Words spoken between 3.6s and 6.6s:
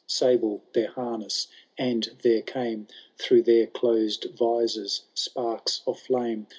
closed visors sparks of fiame.